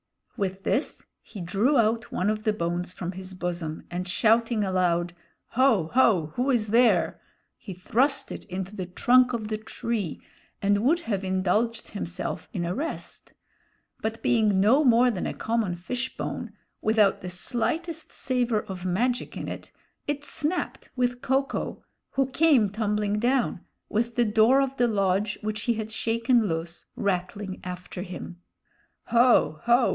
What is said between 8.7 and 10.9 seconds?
the trunk of the tree and